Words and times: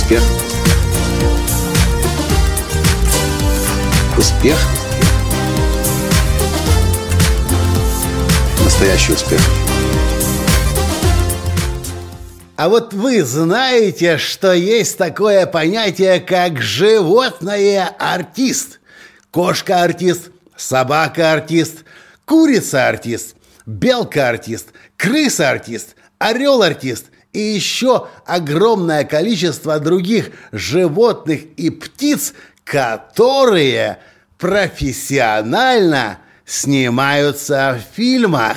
Успех. 0.00 0.22
Успех. 4.16 4.56
Настоящий 8.64 9.12
успех. 9.12 9.40
А 12.56 12.70
вот 12.70 12.94
вы 12.94 13.22
знаете, 13.24 14.16
что 14.16 14.54
есть 14.54 14.96
такое 14.96 15.44
понятие, 15.46 16.20
как 16.20 16.62
животное-артист. 16.62 18.80
Кошка-артист, 19.30 20.30
собака-артист, 20.56 21.84
курица-артист, 22.24 23.36
белка-артист, 23.66 24.68
крыса-артист, 24.96 25.94
орел-артист– 26.18 27.04
и 27.32 27.38
еще 27.38 28.08
огромное 28.26 29.04
количество 29.04 29.78
других 29.78 30.30
животных 30.52 31.42
и 31.56 31.70
птиц, 31.70 32.34
которые 32.64 33.98
профессионально 34.38 36.18
снимаются 36.44 37.78
в 37.78 37.96
фильмах. 37.96 38.56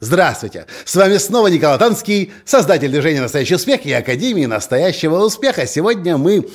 Здравствуйте! 0.00 0.66
С 0.84 0.94
вами 0.94 1.16
снова 1.16 1.48
Николай 1.48 1.78
Танский, 1.78 2.32
создатель 2.44 2.90
движения 2.90 3.22
«Настоящий 3.22 3.54
успех» 3.54 3.86
и 3.86 3.92
Академии 3.92 4.44
настоящего 4.44 5.24
успеха. 5.24 5.66
Сегодня 5.66 6.18
мы 6.18 6.48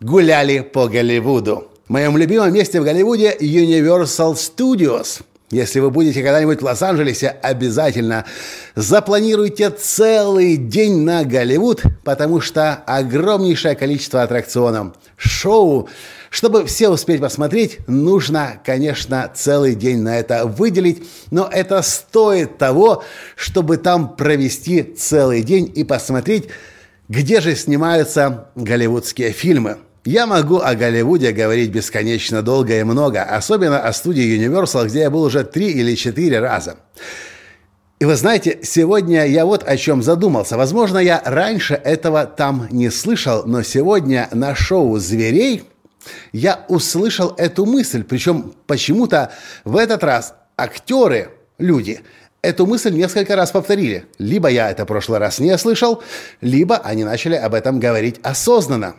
гуляли 0.00 0.60
по 0.60 0.88
Голливуду. 0.88 1.70
В 1.86 1.92
моем 1.92 2.16
любимом 2.16 2.52
месте 2.52 2.80
в 2.80 2.84
Голливуде 2.84 3.36
Universal 3.38 4.34
Studios– 4.34 5.22
если 5.50 5.80
вы 5.80 5.90
будете 5.90 6.22
когда-нибудь 6.22 6.60
в 6.60 6.64
Лос-Анджелесе, 6.64 7.28
обязательно 7.28 8.26
запланируйте 8.74 9.70
целый 9.70 10.56
день 10.56 11.02
на 11.02 11.24
Голливуд, 11.24 11.82
потому 12.04 12.40
что 12.40 12.74
огромнейшее 12.74 13.74
количество 13.74 14.22
аттракционов, 14.22 14.94
шоу. 15.16 15.88
Чтобы 16.30 16.66
все 16.66 16.90
успеть 16.90 17.22
посмотреть, 17.22 17.78
нужно, 17.86 18.60
конечно, 18.62 19.32
целый 19.34 19.74
день 19.74 20.02
на 20.02 20.18
это 20.18 20.44
выделить, 20.44 21.08
но 21.30 21.48
это 21.50 21.80
стоит 21.80 22.58
того, 22.58 23.02
чтобы 23.34 23.78
там 23.78 24.14
провести 24.14 24.82
целый 24.82 25.42
день 25.42 25.72
и 25.74 25.84
посмотреть, 25.84 26.48
где 27.08 27.40
же 27.40 27.56
снимаются 27.56 28.50
голливудские 28.54 29.32
фильмы. 29.32 29.78
Я 30.08 30.26
могу 30.26 30.56
о 30.56 30.74
Голливуде 30.74 31.32
говорить 31.32 31.70
бесконечно 31.70 32.40
долго 32.40 32.80
и 32.80 32.82
много, 32.82 33.22
особенно 33.24 33.80
о 33.80 33.92
студии 33.92 34.38
Universal, 34.38 34.86
где 34.86 35.00
я 35.00 35.10
был 35.10 35.22
уже 35.22 35.44
три 35.44 35.70
или 35.70 35.94
четыре 35.96 36.40
раза. 36.40 36.76
И 37.98 38.06
вы 38.06 38.16
знаете, 38.16 38.58
сегодня 38.62 39.26
я 39.26 39.44
вот 39.44 39.68
о 39.68 39.76
чем 39.76 40.02
задумался. 40.02 40.56
Возможно, 40.56 40.96
я 40.96 41.20
раньше 41.26 41.74
этого 41.74 42.24
там 42.24 42.68
не 42.70 42.88
слышал, 42.88 43.42
но 43.44 43.62
сегодня 43.62 44.30
на 44.32 44.54
шоу 44.54 44.96
«Зверей» 44.96 45.64
я 46.32 46.64
услышал 46.68 47.34
эту 47.36 47.66
мысль. 47.66 48.02
Причем 48.02 48.54
почему-то 48.66 49.30
в 49.66 49.76
этот 49.76 50.02
раз 50.02 50.32
актеры, 50.56 51.32
люди, 51.58 52.00
эту 52.40 52.64
мысль 52.66 52.94
несколько 52.94 53.36
раз 53.36 53.50
повторили. 53.50 54.06
Либо 54.16 54.48
я 54.48 54.70
это 54.70 54.84
в 54.84 54.86
прошлый 54.86 55.18
раз 55.18 55.38
не 55.38 55.58
слышал, 55.58 56.02
либо 56.40 56.78
они 56.78 57.04
начали 57.04 57.34
об 57.34 57.52
этом 57.52 57.78
говорить 57.78 58.18
осознанно 58.22 58.94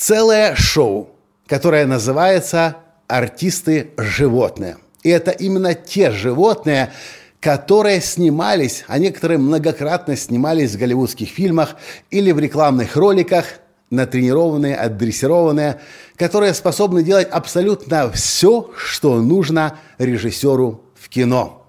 целое 0.00 0.54
шоу, 0.56 1.10
которое 1.46 1.86
называется 1.86 2.76
«Артисты 3.06 3.90
животные». 3.98 4.78
И 5.02 5.10
это 5.10 5.30
именно 5.30 5.74
те 5.74 6.10
животные, 6.10 6.92
которые 7.38 8.00
снимались, 8.00 8.84
а 8.88 8.98
некоторые 8.98 9.38
многократно 9.38 10.16
снимались 10.16 10.74
в 10.74 10.78
голливудских 10.78 11.28
фильмах 11.28 11.76
или 12.10 12.32
в 12.32 12.38
рекламных 12.38 12.96
роликах, 12.96 13.44
натренированные, 13.90 14.76
отдрессированные, 14.76 15.80
которые 16.16 16.54
способны 16.54 17.02
делать 17.02 17.28
абсолютно 17.30 18.10
все, 18.12 18.70
что 18.76 19.20
нужно 19.20 19.78
режиссеру 19.98 20.82
в 20.94 21.08
кино. 21.08 21.66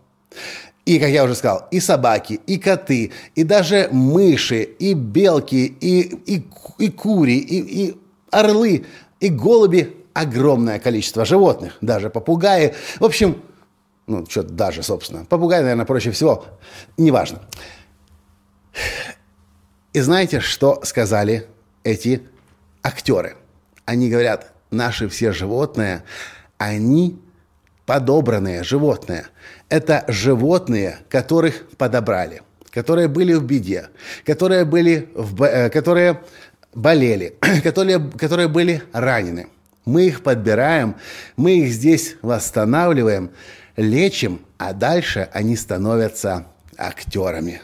И, 0.86 1.00
как 1.00 1.10
я 1.10 1.24
уже 1.24 1.36
сказал, 1.36 1.68
и 1.72 1.80
собаки, 1.80 2.40
и 2.48 2.58
коты, 2.58 3.12
и 3.36 3.44
даже 3.44 3.90
мыши, 3.92 4.64
и 4.64 4.94
белки, 4.94 5.66
и, 5.80 6.16
и, 6.26 6.44
и 6.80 6.90
кури, 6.90 7.38
и, 7.38 7.88
и 7.88 8.01
орлы 8.32 8.86
и 9.20 9.30
голуби, 9.30 9.96
огромное 10.14 10.80
количество 10.80 11.26
животных, 11.26 11.78
даже 11.82 12.10
попугаи. 12.10 12.74
В 13.00 13.06
общем, 13.06 13.42
ну, 14.08 14.26
что 14.28 14.44
даже, 14.44 14.84
собственно, 14.84 15.26
попугаи, 15.26 15.62
наверное, 15.62 15.86
проще 15.86 16.12
всего, 16.12 16.46
неважно. 16.98 17.42
И 19.94 20.00
знаете, 20.00 20.40
что 20.40 20.82
сказали 20.84 21.48
эти 21.84 22.24
актеры? 22.82 23.36
Они 23.86 24.10
говорят, 24.10 24.54
наши 24.72 25.08
все 25.10 25.32
животные, 25.32 26.04
они 26.58 27.20
подобранные 27.86 28.64
животные. 28.64 29.28
Это 29.70 30.06
животные, 30.08 31.00
которых 31.10 31.68
подобрали, 31.78 32.42
которые 32.70 33.08
были 33.08 33.34
в 33.34 33.44
беде, 33.44 33.90
которые 34.26 34.66
были 34.66 35.10
в, 35.14 35.44
э, 35.44 35.70
которые 35.70 36.22
болели, 36.74 37.36
которые, 37.64 38.00
которые 38.00 38.48
были 38.48 38.84
ранены. 38.94 39.48
Мы 39.86 40.08
их 40.08 40.24
подбираем, 40.24 40.96
мы 41.36 41.60
их 41.60 41.72
здесь 41.72 42.16
восстанавливаем, 42.22 43.32
лечим, 43.76 44.42
а 44.58 44.74
дальше 44.74 45.30
они 45.34 45.56
становятся 45.56 46.46
актерами. 46.78 47.62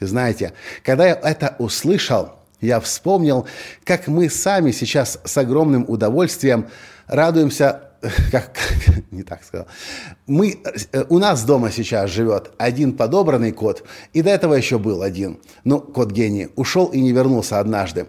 Знаете, 0.00 0.52
когда 0.82 1.06
я 1.06 1.14
это 1.14 1.54
услышал, 1.58 2.32
я 2.60 2.80
вспомнил, 2.80 3.46
как 3.84 4.08
мы 4.08 4.28
сами 4.28 4.72
сейчас 4.72 5.20
с 5.24 5.38
огромным 5.38 5.84
удовольствием 5.88 6.68
радуемся 7.06 7.90
как, 8.30 8.52
как 8.86 9.12
не 9.12 9.22
так 9.22 9.44
сказал. 9.44 9.66
Мы, 10.26 10.58
э, 10.92 11.04
у 11.08 11.18
нас 11.18 11.44
дома 11.44 11.70
сейчас 11.70 12.10
живет 12.10 12.52
один 12.58 12.96
подобранный 12.96 13.52
кот, 13.52 13.84
и 14.12 14.22
до 14.22 14.30
этого 14.30 14.54
еще 14.54 14.78
был 14.78 15.02
один. 15.02 15.38
Ну, 15.64 15.80
кот 15.80 16.10
гений. 16.10 16.48
Ушел 16.56 16.86
и 16.86 17.00
не 17.00 17.12
вернулся 17.12 17.60
однажды. 17.60 18.06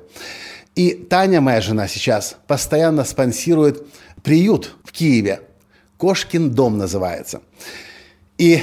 И 0.76 0.92
Таня, 0.92 1.42
моя 1.42 1.62
жена, 1.62 1.88
сейчас 1.88 2.36
постоянно 2.48 3.04
спонсирует 3.06 3.86
приют 4.24 4.76
в 4.84 4.92
Киеве. 4.92 5.42
Кошкин 5.98 6.52
дом 6.52 6.78
называется. 6.78 7.42
И 8.38 8.62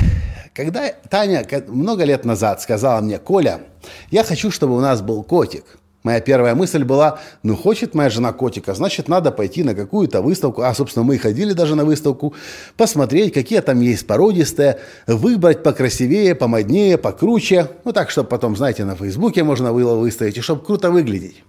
когда 0.54 0.93
Таня 1.09 1.47
много 1.69 2.04
лет 2.04 2.26
назад 2.26 2.60
сказала 2.60 3.00
мне, 3.00 3.19
Коля, 3.19 3.62
я 4.10 4.22
хочу, 4.22 4.50
чтобы 4.50 4.76
у 4.76 4.81
нас 4.81 5.00
был 5.00 5.22
котик– 5.22 5.64
Моя 6.03 6.21
первая 6.21 6.55
мысль 6.57 6.83
была, 6.83 7.21
ну 7.45 7.57
хочет 7.57 7.95
моя 7.95 8.11
жена 8.11 8.33
котика, 8.33 8.75
значит 8.75 9.09
надо 9.09 9.31
пойти 9.31 9.63
на 9.63 9.75
какую-то 9.75 10.21
выставку, 10.21 10.63
а 10.63 10.75
собственно 10.75 11.05
мы 11.05 11.17
ходили 11.17 11.53
даже 11.53 11.77
на 11.77 11.85
выставку, 11.85 12.35
посмотреть, 12.77 13.33
какие 13.33 13.61
там 13.61 13.81
есть 13.81 14.07
породистые, 14.07 14.81
выбрать 15.07 15.62
покрасивее, 15.62 16.35
помоднее, 16.35 16.99
покруче, 16.99 17.69
ну 17.85 17.93
так, 17.93 18.11
чтобы 18.11 18.29
потом, 18.29 18.57
знаете, 18.57 18.85
на 18.85 18.97
Фейсбуке 18.97 19.45
можно 19.45 19.73
было 19.73 19.95
выставить, 19.95 20.37
и 20.39 20.41
чтобы 20.41 20.65
круто 20.65 20.91
выглядеть. 20.91 21.45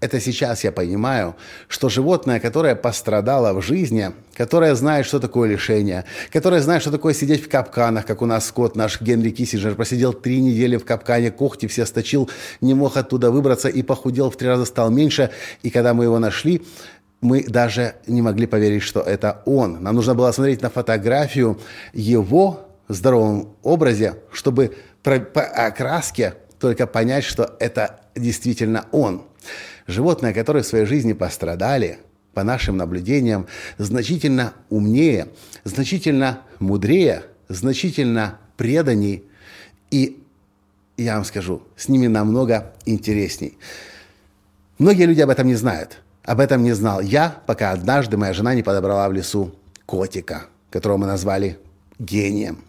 Это 0.00 0.20
сейчас 0.20 0.64
я 0.64 0.72
понимаю, 0.72 1.36
что 1.68 1.88
животное, 1.88 2.40
которое 2.40 2.74
пострадало 2.74 3.52
в 3.52 3.62
жизни, 3.62 4.10
которое 4.34 4.74
знает, 4.74 5.06
что 5.06 5.20
такое 5.20 5.48
лишение, 5.48 6.04
которое 6.32 6.60
знает, 6.60 6.82
что 6.82 6.90
такое 6.90 7.14
сидеть 7.14 7.44
в 7.44 7.48
капканах, 7.48 8.06
как 8.06 8.22
у 8.22 8.26
нас 8.26 8.46
Скотт, 8.46 8.76
наш 8.76 9.00
Генри 9.00 9.30
Киссинджер, 9.30 9.74
просидел 9.74 10.12
три 10.12 10.40
недели 10.40 10.76
в 10.76 10.84
капкане, 10.84 11.30
когти 11.30 11.66
все 11.66 11.86
сточил, 11.86 12.30
не 12.60 12.74
мог 12.74 12.96
оттуда 12.96 13.30
выбраться 13.30 13.68
и 13.68 13.82
похудел, 13.82 14.30
в 14.30 14.36
три 14.36 14.48
раза 14.48 14.64
стал 14.64 14.90
меньше. 14.90 15.30
И 15.62 15.70
когда 15.70 15.94
мы 15.94 16.04
его 16.04 16.18
нашли, 16.18 16.62
мы 17.20 17.44
даже 17.44 17.94
не 18.06 18.20
могли 18.20 18.46
поверить, 18.46 18.82
что 18.82 19.00
это 19.00 19.42
он. 19.46 19.82
Нам 19.82 19.94
нужно 19.94 20.14
было 20.14 20.32
смотреть 20.32 20.60
на 20.60 20.70
фотографию 20.70 21.58
его 21.92 22.68
в 22.88 22.94
здоровом 22.94 23.54
образе, 23.62 24.16
чтобы 24.32 24.76
по 25.02 25.42
окраске 25.42 26.34
только 26.58 26.86
понять, 26.86 27.24
что 27.24 27.56
это 27.58 28.00
действительно 28.14 28.86
он. 28.92 29.22
Животные, 29.86 30.32
которые 30.32 30.62
в 30.62 30.66
своей 30.66 30.86
жизни 30.86 31.12
пострадали, 31.12 31.98
по 32.34 32.44
нашим 32.44 32.76
наблюдениям, 32.76 33.46
значительно 33.78 34.54
умнее, 34.70 35.28
значительно 35.64 36.40
мудрее, 36.58 37.24
значительно 37.48 38.38
преданней. 38.56 39.24
И 39.90 40.22
я 40.96 41.16
вам 41.16 41.24
скажу, 41.24 41.62
с 41.76 41.88
ними 41.88 42.06
намного 42.06 42.72
интересней. 42.86 43.58
Многие 44.78 45.04
люди 45.04 45.20
об 45.20 45.30
этом 45.30 45.46
не 45.46 45.54
знают. 45.54 45.98
Об 46.24 46.40
этом 46.40 46.62
не 46.62 46.72
знал 46.72 47.00
я, 47.00 47.36
пока 47.46 47.72
однажды 47.72 48.16
моя 48.16 48.32
жена 48.32 48.54
не 48.54 48.62
подобрала 48.62 49.08
в 49.08 49.12
лесу 49.12 49.54
котика, 49.86 50.46
которого 50.70 50.98
мы 50.98 51.06
назвали 51.06 51.58
гением. 51.98 52.64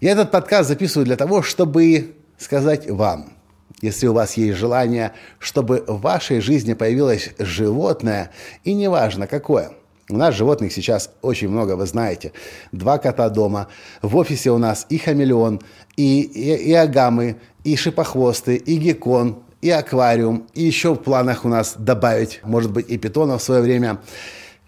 Я 0.00 0.12
этот 0.12 0.30
подкаст 0.30 0.68
записываю 0.68 1.06
для 1.06 1.16
того, 1.16 1.42
чтобы 1.42 2.14
сказать 2.38 2.88
вам, 2.90 3.33
если 3.80 4.06
у 4.06 4.12
вас 4.12 4.34
есть 4.36 4.58
желание, 4.58 5.12
чтобы 5.38 5.84
в 5.86 6.00
вашей 6.00 6.40
жизни 6.40 6.74
появилось 6.74 7.30
животное, 7.38 8.30
и 8.64 8.74
неважно 8.74 9.26
какое. 9.26 9.72
У 10.10 10.16
нас 10.16 10.34
животных 10.34 10.72
сейчас 10.72 11.10
очень 11.22 11.48
много, 11.48 11.76
вы 11.76 11.86
знаете. 11.86 12.32
Два 12.72 12.98
кота 12.98 13.30
дома. 13.30 13.68
В 14.02 14.16
офисе 14.16 14.50
у 14.50 14.58
нас 14.58 14.86
и 14.90 14.98
хамелеон, 14.98 15.62
и, 15.96 16.20
и, 16.20 16.54
и 16.70 16.72
агамы, 16.74 17.36
и 17.64 17.74
шипохвосты, 17.76 18.56
и 18.56 18.76
геккон, 18.76 19.42
и 19.62 19.70
аквариум, 19.70 20.46
и 20.52 20.62
еще 20.62 20.94
в 20.94 20.98
планах 20.98 21.46
у 21.46 21.48
нас 21.48 21.74
добавить, 21.78 22.40
может 22.42 22.70
быть, 22.70 22.90
и 22.90 22.98
питона 22.98 23.38
в 23.38 23.42
свое 23.42 23.62
время. 23.62 24.00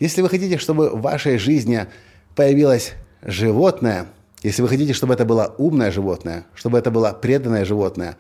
Если 0.00 0.22
вы 0.22 0.30
хотите, 0.30 0.56
чтобы 0.56 0.88
в 0.88 1.02
вашей 1.02 1.36
жизни 1.36 1.86
появилось 2.34 2.94
животное, 3.20 4.06
если 4.42 4.62
вы 4.62 4.68
хотите, 4.68 4.94
чтобы 4.94 5.12
это 5.12 5.26
было 5.26 5.54
умное 5.58 5.90
животное, 5.90 6.46
чтобы 6.54 6.78
это 6.78 6.90
было 6.90 7.12
преданное 7.12 7.66
животное, 7.66 8.16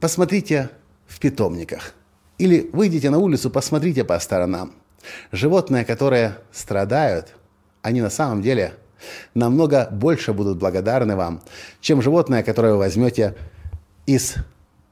посмотрите 0.00 0.70
в 1.06 1.18
питомниках. 1.18 1.94
Или 2.38 2.68
выйдите 2.72 3.10
на 3.10 3.18
улицу, 3.18 3.50
посмотрите 3.50 4.04
по 4.04 4.18
сторонам. 4.18 4.72
Животные, 5.32 5.84
которые 5.84 6.38
страдают, 6.52 7.34
они 7.82 8.02
на 8.02 8.10
самом 8.10 8.42
деле 8.42 8.74
намного 9.34 9.88
больше 9.90 10.32
будут 10.32 10.58
благодарны 10.58 11.16
вам, 11.16 11.42
чем 11.80 12.02
животное, 12.02 12.42
которое 12.42 12.72
вы 12.72 12.78
возьмете 12.78 13.36
из 14.06 14.34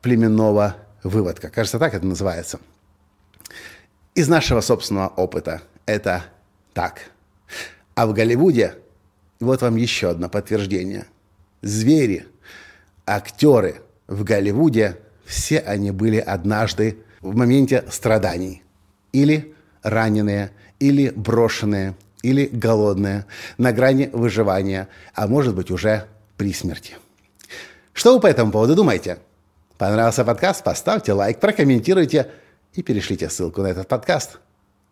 племенного 0.02 0.76
выводка. 1.02 1.50
Кажется, 1.50 1.78
так 1.78 1.94
это 1.94 2.06
называется. 2.06 2.60
Из 4.14 4.28
нашего 4.28 4.60
собственного 4.60 5.08
опыта 5.08 5.62
это 5.86 6.24
так. 6.72 7.10
А 7.94 8.06
в 8.06 8.12
Голливуде 8.12 8.76
вот 9.40 9.62
вам 9.62 9.76
еще 9.76 10.10
одно 10.10 10.28
подтверждение. 10.28 11.06
Звери, 11.62 12.26
актеры 13.06 13.82
в 14.06 14.24
Голливуде, 14.24 14.98
все 15.24 15.58
они 15.58 15.90
были 15.90 16.18
однажды 16.18 16.98
в 17.20 17.34
моменте 17.34 17.84
страданий. 17.90 18.62
Или 19.12 19.54
раненые, 19.82 20.50
или 20.78 21.10
брошенные, 21.10 21.94
или 22.22 22.46
голодные, 22.46 23.26
на 23.58 23.72
грани 23.72 24.10
выживания, 24.12 24.88
а 25.14 25.26
может 25.26 25.54
быть 25.54 25.70
уже 25.70 26.06
при 26.36 26.52
смерти. 26.52 26.96
Что 27.92 28.14
вы 28.14 28.20
по 28.20 28.26
этому 28.26 28.50
поводу 28.50 28.74
думаете? 28.74 29.18
Понравился 29.78 30.24
подкаст? 30.24 30.64
Поставьте 30.64 31.12
лайк, 31.12 31.38
прокомментируйте 31.38 32.30
и 32.72 32.82
перешлите 32.82 33.28
ссылку 33.30 33.62
на 33.62 33.68
этот 33.68 33.88
подкаст 33.88 34.38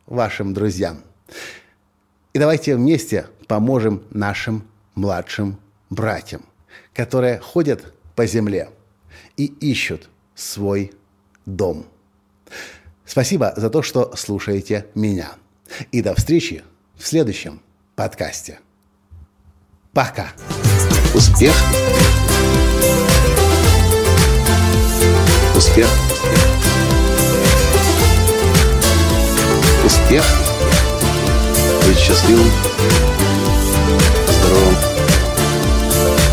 вашим 0.06 0.54
друзьям. 0.54 1.02
И 2.32 2.38
давайте 2.38 2.76
вместе 2.76 3.26
поможем 3.48 4.02
нашим 4.10 4.64
младшим 4.94 5.58
братьям, 5.90 6.42
которые 6.94 7.38
ходят 7.38 7.92
по 8.14 8.26
земле 8.26 8.68
и 9.36 9.46
ищут 9.46 10.08
свой 10.34 10.92
дом. 11.46 11.86
Спасибо 13.04 13.52
за 13.56 13.70
то, 13.70 13.82
что 13.82 14.14
слушаете 14.16 14.86
меня. 14.94 15.32
И 15.90 16.02
до 16.02 16.14
встречи 16.14 16.62
в 16.96 17.06
следующем 17.06 17.60
подкасте. 17.96 18.60
Пока. 19.92 20.32
Успех. 21.14 21.54
Успех. 25.54 25.88
Успех. 29.84 30.24
Быть 31.86 31.98
счастливым, 31.98 32.50
здоровым 34.28 34.76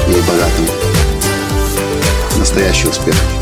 и 0.07 0.21
богатым. 0.21 0.78
Настоящий 2.49 2.87
успех. 2.87 3.38